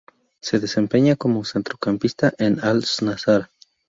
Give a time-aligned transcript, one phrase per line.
[0.39, 3.49] Se desempeña como centrocampista en el Al-Nassr.